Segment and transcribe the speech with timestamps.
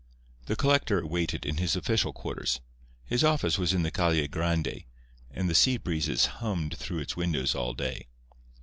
[0.47, 2.59] The collector waited in his official quarters.
[3.05, 4.85] His office was in the Calle Grande,
[5.29, 8.07] and the sea breezes hummed through its windows all day.